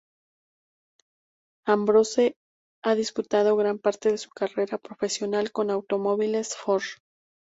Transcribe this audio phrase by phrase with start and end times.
[1.67, 2.35] Ambrose
[2.83, 6.81] ha disputado gran parte de su carrera profesional con automóviles Ford.